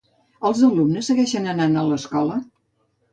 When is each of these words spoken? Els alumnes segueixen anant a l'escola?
Els 0.47 0.61
alumnes 0.67 1.09
segueixen 1.11 1.45
anant 1.51 1.77
a 1.83 1.83
l'escola? 1.91 2.39